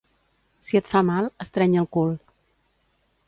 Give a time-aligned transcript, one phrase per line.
[0.67, 2.17] Si et fa mal, estreny el cul.